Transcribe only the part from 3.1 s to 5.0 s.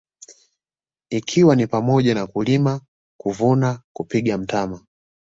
kuvuna kupiga mtama